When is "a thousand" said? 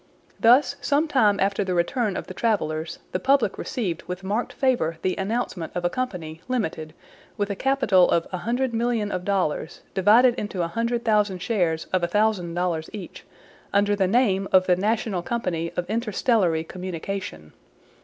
12.01-12.55